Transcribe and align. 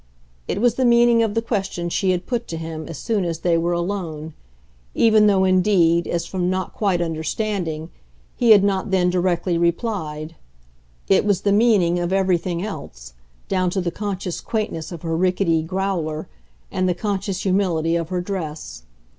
It 0.47 0.59
was 0.59 0.73
the 0.73 0.83
meaning 0.83 1.21
of 1.21 1.35
the 1.35 1.43
question 1.43 1.87
she 1.87 2.09
had 2.09 2.25
put 2.25 2.47
to 2.47 2.57
him 2.57 2.87
as 2.87 2.97
soon 2.97 3.23
as 3.23 3.41
they 3.41 3.55
were 3.55 3.71
alone 3.73 4.33
even 4.95 5.27
though 5.27 5.43
indeed, 5.43 6.07
as 6.07 6.25
from 6.25 6.49
not 6.49 6.73
quite 6.73 7.03
understanding, 7.03 7.91
he 8.35 8.49
had 8.49 8.63
not 8.63 8.89
then 8.89 9.11
directly 9.11 9.59
replied; 9.59 10.35
it 11.07 11.23
was 11.23 11.41
the 11.41 11.51
meaning 11.51 11.99
of 11.99 12.11
everything 12.11 12.65
else, 12.65 13.13
down 13.47 13.69
to 13.69 13.79
the 13.79 13.91
conscious 13.91 14.41
quaintness 14.41 14.91
of 14.91 15.03
her 15.03 15.15
ricketty 15.15 15.61
"growler" 15.61 16.27
and 16.71 16.89
the 16.89 16.95
conscious 16.95 17.43
humility 17.43 17.95
of 17.95 18.09
her 18.09 18.21
dress. 18.21 18.81